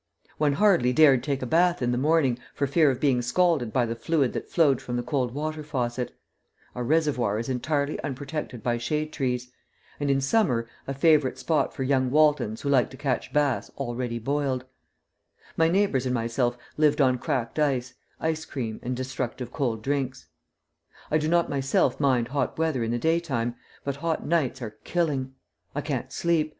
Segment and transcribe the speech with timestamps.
[0.39, 3.85] One hardly dared take a bath in the morning for fear of being scalded by
[3.85, 6.11] the fluid that flowed from the cold water faucet
[6.73, 9.51] our reservoir is entirely unprotected by shade trees,
[9.99, 14.17] and in summer a favorite spot for young Waltons who like to catch bass already
[14.17, 14.65] boiled
[15.55, 20.29] my neighbors and myself lived on cracked ice, ice cream, and destructive cold drinks.
[21.11, 25.35] I do not myself mind hot weather in the daytime, but hot nights are killing.
[25.75, 26.49] I can't sleep.